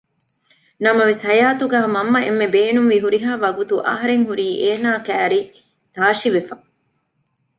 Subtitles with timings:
[0.83, 5.39] ނަމަވެސް ހަޔާތުގައި މަންމަ އެންމެ ބޭނުންވި ހުރިހާ ވަގުތު އަހަރެން ހުރީ އޭނަ ކައިރީ
[5.93, 6.55] ތާށިވެފަ